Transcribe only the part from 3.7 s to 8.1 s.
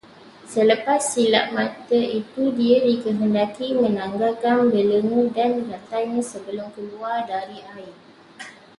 menanggalkan belenggu dan rantainya sebelum keluar dari air